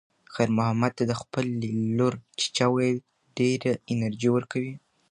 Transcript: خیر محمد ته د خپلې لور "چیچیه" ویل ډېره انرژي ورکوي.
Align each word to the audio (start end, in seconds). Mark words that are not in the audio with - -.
خیر 0.33 0.49
محمد 0.57 0.91
ته 0.97 1.03
د 1.07 1.13
خپلې 1.21 1.69
لور 1.97 2.13
"چیچیه" 2.39 2.67
ویل 2.71 2.97
ډېره 3.37 3.71
انرژي 3.91 4.29
ورکوي. 4.33 4.73